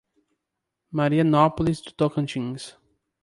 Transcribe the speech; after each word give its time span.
Marianópolis 0.91 1.79
do 1.79 1.91
Tocantins 1.93 2.75